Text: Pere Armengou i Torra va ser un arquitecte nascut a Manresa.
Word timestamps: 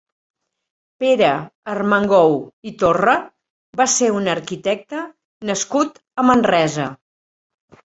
Pere 1.03 1.27
Armengou 1.73 2.33
i 2.71 2.73
Torra 2.85 3.15
va 3.83 3.87
ser 3.97 4.11
un 4.23 4.33
arquitecte 4.35 5.05
nascut 5.53 6.03
a 6.25 6.29
Manresa. 6.33 6.91